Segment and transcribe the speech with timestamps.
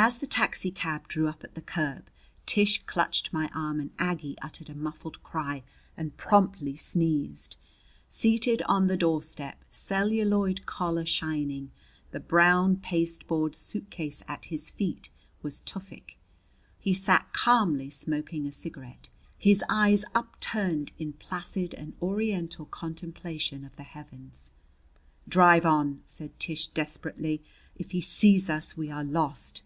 [0.00, 2.08] As the taxicab drew up at the curb,
[2.46, 5.64] Tish clutched my arm and Aggie uttered a muffled cry
[5.96, 7.56] and promptly sneezed.
[8.08, 11.72] Seated on the doorstep, celluloid collar shining,
[12.12, 15.10] the brown pasteboard suitcase at his feet,
[15.42, 16.16] was Tufik.
[16.78, 23.74] He sat calmly smoking a cigarette, his eyes upturned in placid and Oriental contemplation of
[23.74, 24.52] the heavens.
[25.28, 27.42] "Drive on!" said Tish desperately.
[27.74, 29.62] "If he sees us we are lost!"